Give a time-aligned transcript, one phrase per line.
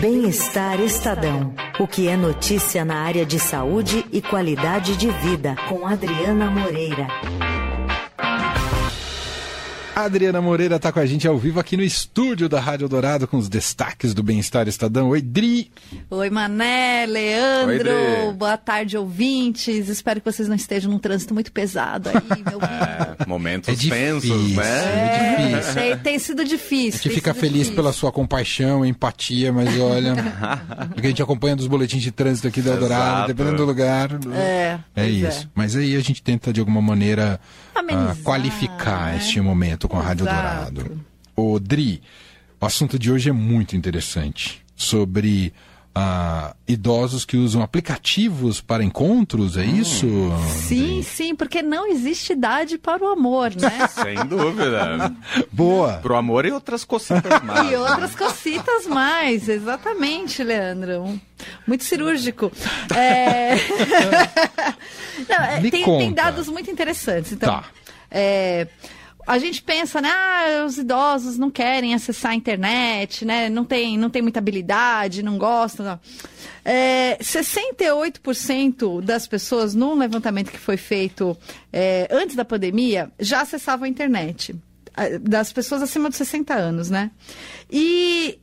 [0.00, 1.52] Bem-Estar Estadão.
[1.78, 7.06] O que é notícia na área de saúde e qualidade de vida, com Adriana Moreira.
[9.94, 13.36] Adriana Moreira está com a gente ao vivo aqui no estúdio da Rádio Dourado com
[13.36, 15.08] os destaques do Bem-Estar Estadão.
[15.08, 15.70] Oi, Dri!
[16.08, 17.90] Oi, Mané, Leandro,
[18.28, 19.88] Oi, boa tarde, ouvintes.
[19.88, 24.52] Espero que vocês não estejam num trânsito muito pesado aí, meu é, Momentos é tensos,
[24.52, 24.64] né?
[24.64, 25.74] É, é difícil.
[25.74, 27.00] Tem, tem, sido difícil.
[27.00, 27.74] A gente fica feliz difícil.
[27.74, 30.14] pela sua compaixão, empatia, mas olha,
[30.94, 34.10] porque a gente acompanha dos boletins de trânsito aqui da Dourado, dependendo do lugar.
[34.32, 35.44] É, é isso.
[35.44, 35.48] É.
[35.54, 37.40] Mas aí a gente tenta, de alguma maneira,
[37.76, 39.18] uh, qualificar né?
[39.18, 40.72] este momento com a Rádio Exato.
[40.72, 41.00] Dourado.
[41.36, 42.02] O Dri,
[42.60, 44.62] o assunto de hoje é muito interessante.
[44.76, 45.52] Sobre
[45.96, 50.06] uh, idosos que usam aplicativos para encontros, é hum, isso?
[50.66, 53.86] Sim, sim, porque não existe idade para o amor, né?
[53.88, 55.14] Sem dúvida.
[55.50, 55.94] Boa.
[55.94, 57.70] Para o amor e outras cocitas mais.
[57.70, 61.20] e outras cocitas mais, exatamente, Leandro.
[61.66, 62.52] Muito cirúrgico.
[62.94, 63.54] É...
[65.28, 67.32] não, é, tem, tem, dados muito interessantes.
[67.32, 67.64] Então, tá.
[68.10, 68.66] É,
[69.30, 70.10] a gente pensa, né?
[70.10, 73.48] Ah, os idosos não querem acessar a internet, né?
[73.48, 75.86] Não tem, não tem muita habilidade, não gostam.
[75.86, 76.00] Não.
[76.64, 81.38] É, 68% das pessoas, num levantamento que foi feito
[81.72, 84.56] é, antes da pandemia, já acessavam a internet.
[85.20, 87.12] Das pessoas acima de 60 anos, né?
[87.70, 88.36] E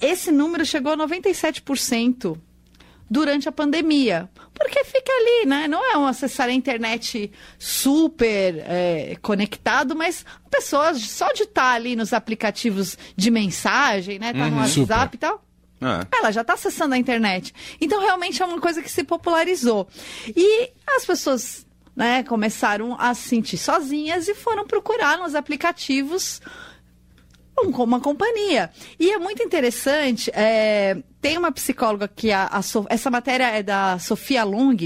[0.00, 2.36] esse número chegou a 97%
[3.12, 4.28] durante a pandemia.
[4.54, 5.68] Porque fica ali, né?
[5.68, 11.72] Não é um acessar a internet super é, conectado, mas pessoas só de estar tá
[11.72, 14.32] ali nos aplicativos de mensagem, né?
[14.32, 14.62] Tá no uhum.
[14.62, 15.44] WhatsApp e tal.
[15.82, 16.16] É.
[16.16, 17.52] Ela já está acessando a internet.
[17.78, 19.86] Então, realmente é uma coisa que se popularizou.
[20.34, 26.40] E as pessoas né, começaram a se sentir sozinhas e foram procurar nos aplicativos
[27.60, 28.70] uma companhia.
[28.98, 33.62] E é muito interessante, é, tem uma psicóloga que a, a so, essa matéria é
[33.62, 34.76] da Sofia Long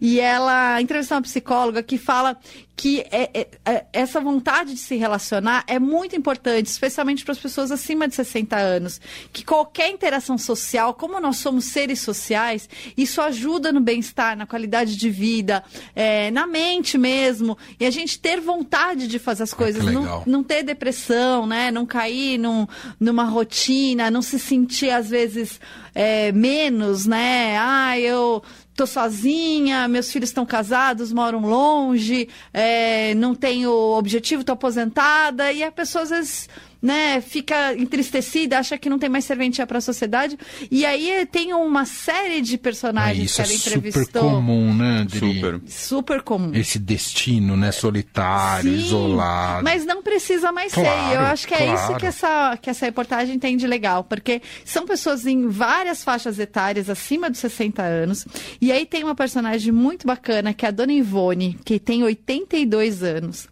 [0.00, 2.36] e ela entrevistou uma psicóloga que fala
[2.76, 7.38] que é, é, é, essa vontade de se relacionar é muito importante, especialmente para as
[7.38, 9.00] pessoas acima de 60 anos.
[9.32, 14.94] Que qualquer interação social, como nós somos seres sociais, isso ajuda no bem-estar, na qualidade
[14.94, 15.64] de vida,
[15.94, 17.56] é, na mente mesmo.
[17.80, 21.70] E a gente ter vontade de fazer as ah, coisas, não, não, ter depressão, né?
[21.70, 22.66] Não cair num,
[23.00, 25.58] numa rotina, não se sentir, às vezes,
[25.94, 27.56] é, menos, né?
[27.58, 28.42] Ah, eu
[28.76, 35.64] tô sozinha, meus filhos estão casados, moram longe, é, não tenho objetivo, tô aposentada, e
[35.64, 36.48] a pessoa às vezes
[36.80, 40.38] né, fica entristecida, acha que não tem mais serventia para a sociedade.
[40.70, 44.04] E aí tem uma série de personagens ah, que ela é entrevistou.
[44.04, 45.18] Super comum, né, Adri?
[45.18, 45.60] Super.
[45.66, 46.50] Super comum.
[46.54, 49.64] Esse destino, né, solitário, Sim, isolado.
[49.64, 51.16] Mas não precisa mais claro, ser.
[51.16, 51.74] Eu acho que é claro.
[51.74, 56.38] isso que essa, que essa reportagem tem de legal, porque são pessoas em várias faixas
[56.38, 58.26] etárias, acima de 60 anos.
[58.66, 63.00] E aí tem uma personagem muito bacana, que é a Dona Ivone, que tem 82
[63.04, 63.48] anos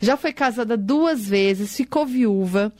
[0.00, 2.72] já foi casada duas vezes, ficou viúva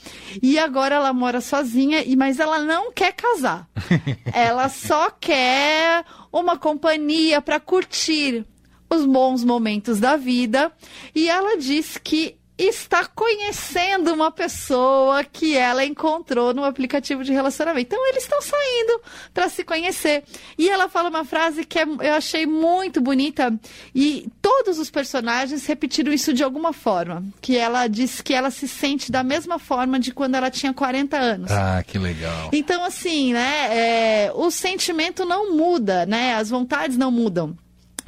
[0.43, 3.69] e agora ela mora sozinha, mas ela não quer casar.
[4.33, 8.47] ela só quer uma companhia para curtir
[8.89, 10.73] os bons momentos da vida
[11.15, 17.95] e ela diz que está conhecendo uma pessoa que ela encontrou no aplicativo de relacionamento.
[17.95, 19.01] Então eles estão saindo
[19.33, 20.25] para se conhecer.
[20.59, 23.57] E ela fala uma frase que é, eu achei muito bonita
[23.95, 28.67] e todos os personagens repetiram isso de alguma forma, que ela disse que ela se
[28.67, 31.51] sente da mesma forma de quando ela tinha 40 anos.
[31.53, 32.51] Ah, que legal.
[32.53, 36.35] Então assim, né, é, o sentimento não muda, né?
[36.35, 37.57] As vontades não mudam.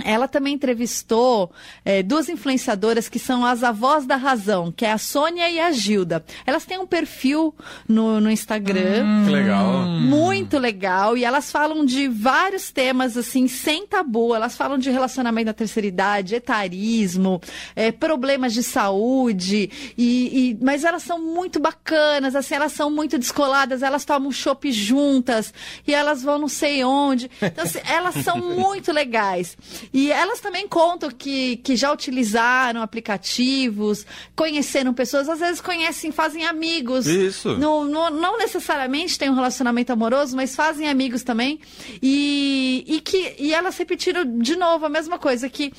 [0.05, 1.50] Ela também entrevistou
[1.84, 5.71] é, duas influenciadoras que são as avós da razão, que é a Sônia e a
[5.72, 6.25] Gilda.
[6.47, 7.55] Elas têm um perfil
[7.88, 9.05] no, no Instagram.
[9.05, 9.72] Hum, que legal.
[9.87, 11.16] Muito legal.
[11.16, 14.34] E elas falam de vários temas, assim, sem tabu.
[14.34, 17.41] Elas falam de relacionamento da terceira idade, etarismo,
[17.75, 19.71] é, problemas de saúde.
[19.97, 24.71] E, e, mas elas são muito bacanas, assim, elas são muito descoladas, elas tomam chopp
[24.72, 25.53] juntas
[25.87, 27.31] e elas vão não sei onde.
[27.41, 29.56] Então, assim, elas são muito legais.
[29.92, 34.06] E elas também contam que, que já utilizaram aplicativos,
[34.37, 37.06] conheceram pessoas, às vezes conhecem, fazem amigos.
[37.06, 37.56] Isso.
[37.56, 41.60] No, no, não necessariamente tem um relacionamento amoroso, mas fazem amigos também.
[42.00, 45.72] E, e, que, e elas repetiram de novo a mesma coisa, que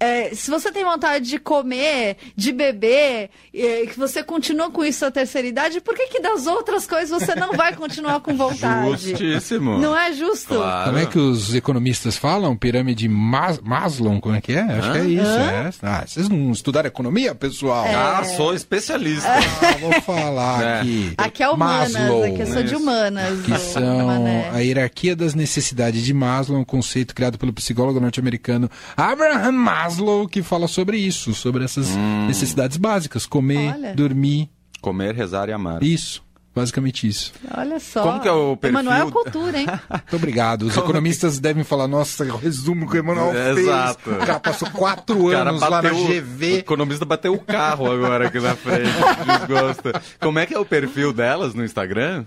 [0.00, 5.04] é, se você tem vontade de comer, de beber, é, que você continua com isso
[5.04, 9.10] à terceira idade, por que, que das outras coisas você não vai continuar com vontade?
[9.10, 9.78] Justíssimo.
[9.78, 10.54] Não é justo?
[10.54, 10.86] Claro.
[10.86, 12.56] Como é que os economistas falam?
[12.56, 14.62] Pirâmide Mas Maslow, como é que é?
[14.62, 14.92] Acho Hã?
[14.92, 15.38] que é isso.
[15.38, 15.70] É.
[15.82, 17.84] Ah, vocês não estudaram economia, pessoal?
[17.84, 17.94] É.
[17.94, 19.28] Ah, sou especialista.
[19.28, 20.80] Ah, vou falar é.
[20.80, 21.14] aqui.
[21.18, 23.40] Aqui é humanas, Maslow, aqui eu sou de humanas.
[23.42, 29.52] Que são a hierarquia das necessidades de Maslow, um conceito criado pelo psicólogo norte-americano Abraham
[29.52, 32.26] Maslow Maslow que fala sobre isso, sobre essas hum.
[32.26, 33.94] necessidades básicas: comer, Olha.
[33.94, 34.48] dormir.
[34.80, 35.82] Comer, rezar e amar.
[35.82, 36.22] Isso.
[36.52, 37.32] Basicamente isso.
[37.56, 38.02] Olha só.
[38.02, 38.80] Como que é o perfil?
[38.80, 39.66] Emanuel é cultura, hein?
[39.88, 40.62] Muito obrigado.
[40.62, 41.42] Os Como economistas que...
[41.42, 43.58] devem falar, nossa, resumo que o Emanuel é, fez.
[43.58, 44.10] Exato.
[44.10, 46.54] O cara passou quatro anos lá na GV.
[46.54, 48.90] O economista bateu o carro agora aqui na frente.
[49.38, 50.02] Desgosta.
[50.18, 52.24] Como é que é o perfil delas no Instagram?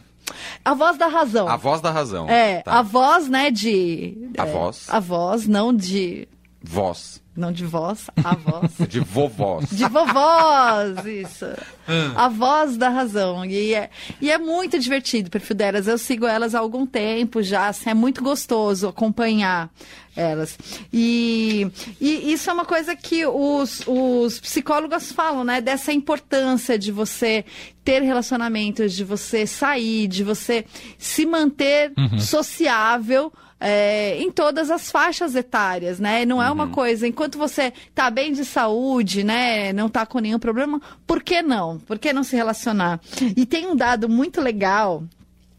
[0.64, 1.50] A voz da razão.
[1.50, 2.30] A voz da razão.
[2.30, 2.80] É, tá.
[2.80, 4.32] a voz, né, de...
[4.38, 4.86] A é, voz.
[4.88, 6.28] A voz, não de...
[6.66, 7.22] Voz.
[7.36, 8.72] Não de voz, a voz.
[8.88, 9.70] de vovós.
[9.70, 11.46] De vovós, isso.
[11.90, 12.14] Hum.
[12.16, 13.44] A voz da razão.
[13.44, 13.90] E é,
[14.22, 15.88] e é muito divertido o perfil delas.
[15.88, 17.68] Eu sigo elas há algum tempo já.
[17.68, 19.70] Assim, é muito gostoso acompanhar
[20.16, 20.58] elas.
[20.92, 21.68] E,
[22.00, 25.60] e isso é uma coisa que os, os psicólogos falam, né?
[25.60, 27.44] Dessa importância de você
[27.84, 30.66] ter relacionamentos, de você sair, de você
[30.98, 32.20] se manter uhum.
[32.20, 33.34] sociável
[33.66, 36.26] é, em todas as faixas etárias, né?
[36.26, 36.72] Não é uma uhum.
[36.72, 39.72] coisa, enquanto você tá bem de saúde, né?
[39.72, 41.80] Não tá com nenhum problema, por que não?
[41.80, 43.00] Por que não se relacionar?
[43.38, 45.06] E tem um dado muito legal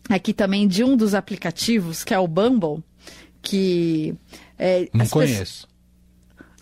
[0.06, 2.84] aqui também de um dos aplicativos, que é o Bumble,
[3.40, 4.14] que.
[4.58, 5.66] É, não conheço.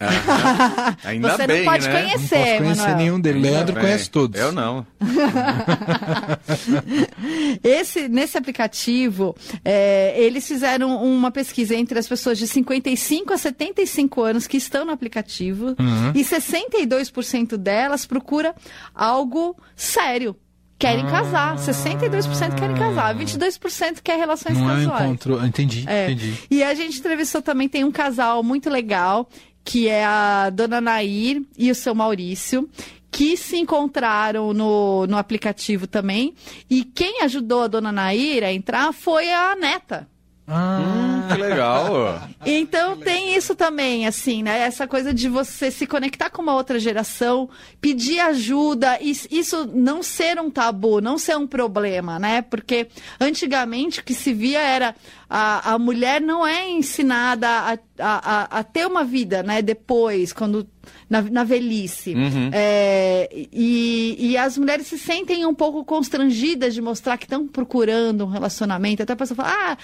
[1.05, 2.03] Ainda Você bem, não pode né?
[2.03, 2.97] conhecer, Não posso conhecer Manuel.
[2.97, 3.43] nenhum deles.
[3.43, 3.83] Leandro bem.
[3.83, 4.41] conhece todos.
[4.41, 4.87] Eu não.
[7.63, 14.23] Esse, nesse aplicativo, é, eles fizeram uma pesquisa entre as pessoas de 55 a 75
[14.23, 16.13] anos que estão no aplicativo uhum.
[16.15, 18.55] e 62% delas procura
[18.95, 20.37] algo sério
[20.83, 21.57] querem casar.
[21.57, 25.01] 62% querem casar, 22% quer relações não casuais.
[25.01, 25.47] É encontro...
[25.47, 26.11] Entendi, é.
[26.11, 26.35] entendi.
[26.51, 29.29] E a gente entrevistou também, tem um casal muito legal,
[29.65, 32.69] que é a dona Nair e o seu Maurício,
[33.11, 36.35] que se encontraram no, no aplicativo também.
[36.69, 40.09] E quem ajudou a dona Nair a entrar foi a neta.
[40.47, 42.23] Ah, que legal!
[42.45, 44.61] Então tem isso também, assim, né?
[44.61, 47.49] Essa coisa de você se conectar com uma outra geração,
[47.81, 52.43] pedir ajuda, isso não ser um tabu, não ser um problema, né?
[52.43, 52.89] Porque
[53.21, 54.95] antigamente o que se via era
[55.29, 59.63] a, a mulher não é ensinada a, a, a, ter uma vida, né?
[59.63, 60.69] Depois, quando
[61.09, 62.15] na, na velhice.
[62.15, 62.51] Uhum.
[62.53, 68.25] É, e, e as mulheres se sentem um pouco constrangidas de mostrar que estão procurando
[68.25, 69.03] um relacionamento.
[69.03, 69.77] Até a pessoa fala, ah,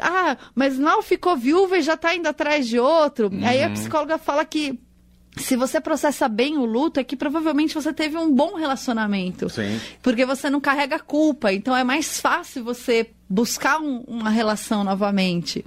[0.00, 3.28] ah mas não ficou viúva e já está indo atrás de outro.
[3.32, 3.46] Uhum.
[3.46, 4.78] Aí a psicóloga fala que
[5.36, 9.48] se você processa bem o luto, é que provavelmente você teve um bom relacionamento.
[9.50, 9.78] Sim.
[10.02, 11.52] Porque você não carrega culpa.
[11.52, 15.64] Então é mais fácil você buscar um, uma relação novamente.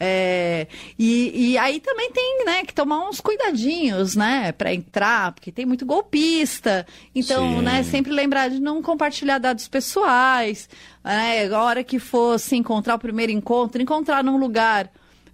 [0.00, 0.66] É,
[0.98, 4.50] e, e, aí também tem né, que tomar uns cuidadinhos, né?
[4.52, 6.86] para entrar, porque tem muito golpista.
[7.14, 7.62] Então, Sim.
[7.62, 10.68] né, sempre lembrar de não compartilhar dados pessoais.
[11.04, 14.90] Né, a hora que for se encontrar o primeiro encontro, encontrar num lugar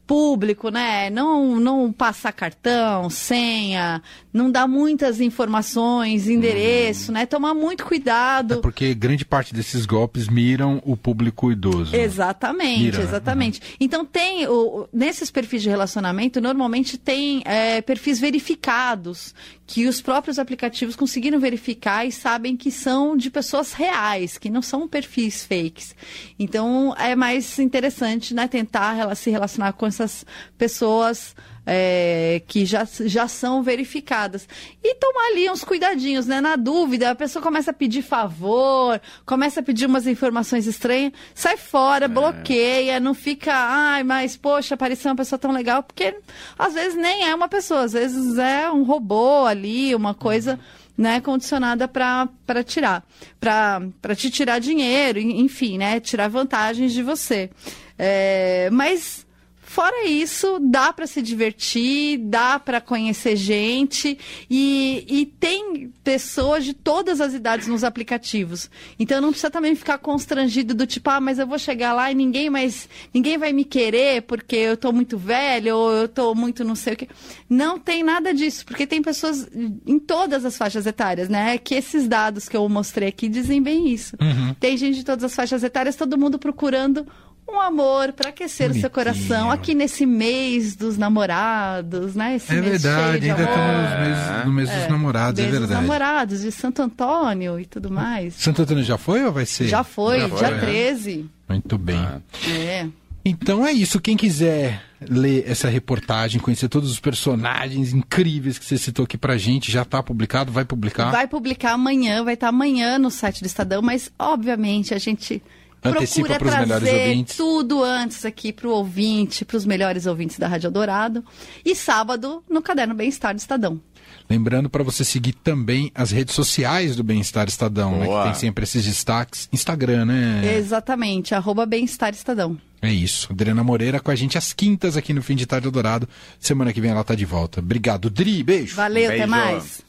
[0.08, 1.10] público, né?
[1.10, 4.02] Não, não passar cartão, senha,
[4.32, 7.14] não dar muitas informações, endereço, hum.
[7.14, 7.26] né?
[7.26, 8.54] Tomar muito cuidado.
[8.54, 11.94] É porque grande parte desses golpes miram o público idoso.
[11.94, 13.60] Exatamente, Mira, exatamente.
[13.60, 13.76] Uhum.
[13.78, 19.34] Então tem, o, nesses perfis de relacionamento, normalmente tem é, perfis verificados,
[19.68, 24.62] que os próprios aplicativos conseguiram verificar e sabem que são de pessoas reais, que não
[24.62, 25.94] são perfis fakes.
[26.38, 30.24] Então é mais interessante, né, tentar se relacionar com essas
[30.56, 31.36] pessoas
[31.70, 34.48] é, que já, já são verificadas.
[34.82, 36.40] E tomar ali uns cuidadinhos, né?
[36.40, 41.58] Na dúvida, a pessoa começa a pedir favor, começa a pedir umas informações estranhas, sai
[41.58, 42.08] fora, é.
[42.08, 46.16] bloqueia, não fica, ai, mas poxa, apareceu uma pessoa tão legal, porque
[46.58, 50.52] às vezes nem é uma pessoa, às vezes é um robô ali, uma coisa.
[50.52, 52.28] Uhum né, condicionada para
[52.66, 53.06] tirar,
[53.38, 57.50] para te tirar dinheiro, enfim, né, tirar vantagens de você.
[57.96, 59.24] É, mas
[59.68, 66.72] Fora isso, dá para se divertir, dá para conhecer gente e, e tem pessoas de
[66.72, 68.70] todas as idades nos aplicativos.
[68.98, 72.14] Então não precisa também ficar constrangido do tipo, ah, mas eu vou chegar lá e
[72.14, 76.64] ninguém mais, ninguém vai me querer porque eu tô muito velho ou eu tô muito
[76.64, 77.08] não sei o quê.
[77.48, 79.46] Não tem nada disso, porque tem pessoas
[79.86, 81.58] em todas as faixas etárias, né?
[81.58, 84.16] Que esses dados que eu mostrei aqui dizem bem isso.
[84.18, 84.54] Uhum.
[84.58, 87.06] Tem gente de todas as faixas etárias, todo mundo procurando
[87.48, 88.78] um amor para aquecer Bonitinho.
[88.78, 92.36] o seu coração aqui nesse mês dos namorados, né?
[92.36, 95.66] Esse é verdade, ainda estamos no mês, é, dos namorados, é verdade.
[95.66, 98.34] Dos namorados, de Santo Antônio e tudo mais.
[98.34, 99.66] Santo Antônio já foi ou vai ser?
[99.66, 101.30] Já foi, já foi dia 13.
[101.48, 101.96] Muito bem.
[101.96, 102.20] Ah.
[102.50, 102.86] É.
[103.24, 104.00] Então é isso.
[104.00, 109.36] Quem quiser ler essa reportagem, conhecer todos os personagens incríveis que você citou aqui pra
[109.36, 110.50] gente, já está publicado?
[110.50, 111.10] Vai publicar?
[111.10, 115.42] Vai publicar amanhã, vai estar tá amanhã no site do Estadão, mas obviamente a gente
[115.82, 120.70] Antecipa procura trazer tudo antes aqui para o ouvinte, para os melhores ouvintes da Rádio
[120.70, 121.24] Dourado.
[121.64, 123.80] E sábado, no Caderno Bem-Estar do Estadão.
[124.28, 128.64] Lembrando para você seguir também as redes sociais do Bem-Estar Estadão, né, que tem sempre
[128.64, 129.48] esses destaques.
[129.52, 130.56] Instagram, né?
[130.56, 132.58] Exatamente, arroba Bem-Estar Estadão.
[132.80, 133.28] É isso.
[133.32, 136.08] Adriana Moreira com a gente às quintas aqui no Fim de Tarde Dourado.
[136.38, 137.60] Semana que vem ela tá de volta.
[137.60, 138.42] Obrigado, Dri.
[138.42, 138.76] Beijo.
[138.76, 139.22] Valeu, beijo.
[139.22, 139.82] até mais.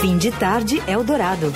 [0.00, 1.52] Fim de Tarde Eldorado.